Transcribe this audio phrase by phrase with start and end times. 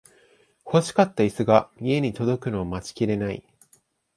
[0.65, 3.43] 欲しかったイスが家に届くのを待ちきれない